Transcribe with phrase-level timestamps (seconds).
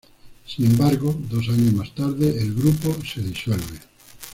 [0.47, 3.77] Sin embargo dos años más tarde el grupo se disuelve.